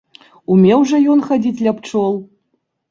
Умеў 0.55 0.87
жа 0.93 0.97
ён 1.17 1.21
хадзіць 1.29 1.63
ля 1.69 1.77
пчол! 1.79 2.21